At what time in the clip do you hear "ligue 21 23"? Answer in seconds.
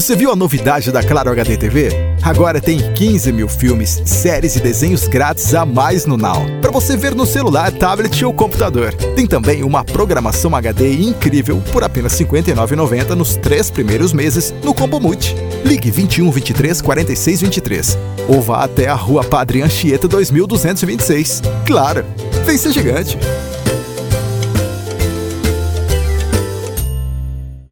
15.66-16.80